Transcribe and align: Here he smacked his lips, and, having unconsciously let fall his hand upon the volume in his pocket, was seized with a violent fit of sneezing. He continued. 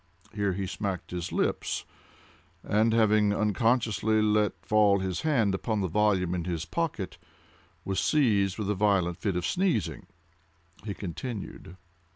Here 0.33 0.53
he 0.53 0.65
smacked 0.65 1.11
his 1.11 1.31
lips, 1.31 1.85
and, 2.63 2.91
having 2.91 3.35
unconsciously 3.35 4.19
let 4.19 4.53
fall 4.65 4.97
his 4.97 5.21
hand 5.21 5.53
upon 5.53 5.81
the 5.81 5.87
volume 5.87 6.33
in 6.33 6.45
his 6.45 6.65
pocket, 6.65 7.19
was 7.85 7.99
seized 7.99 8.57
with 8.57 8.71
a 8.71 8.73
violent 8.73 9.19
fit 9.19 9.35
of 9.35 9.45
sneezing. 9.45 10.07
He 10.83 10.95
continued. 10.95 11.77